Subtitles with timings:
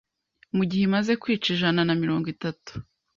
[0.55, 2.71] mu gihe imaze kwica ijana na mirongo itatu